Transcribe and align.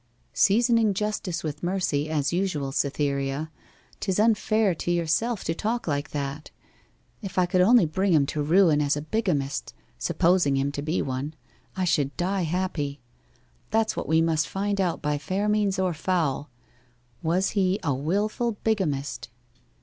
'Seasoning 0.33 0.95
justice 0.95 1.43
with 1.43 1.61
mercy 1.61 2.09
as 2.09 2.33
usual, 2.33 2.71
Cytherea. 2.71 3.51
'Tis 3.99 4.19
unfair 4.19 4.73
to 4.73 4.89
yourself 4.89 5.43
to 5.43 5.53
talk 5.53 5.85
like 5.85 6.09
that. 6.09 6.49
If 7.21 7.37
I 7.37 7.45
could 7.45 7.61
only 7.61 7.85
bring 7.85 8.11
him 8.11 8.25
to 8.25 8.41
ruin 8.41 8.81
as 8.81 8.97
a 8.97 9.03
bigamist 9.03 9.75
supposing 9.99 10.57
him 10.57 10.71
to 10.71 10.81
be 10.81 11.03
one 11.03 11.35
I 11.77 11.85
should 11.85 12.17
die 12.17 12.41
happy. 12.45 12.99
That's 13.69 13.95
what 13.95 14.07
we 14.07 14.23
must 14.23 14.49
find 14.49 14.81
out 14.81 15.03
by 15.03 15.19
fair 15.19 15.47
means 15.47 15.77
or 15.77 15.93
foul 15.93 16.49
was 17.21 17.51
he 17.51 17.79
a 17.83 17.93
wilful 17.93 18.53
bigamist? 18.63 19.29